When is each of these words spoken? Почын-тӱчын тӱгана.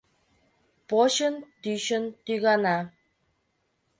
Почын-тӱчын 0.89 2.03
тӱгана. 2.25 2.77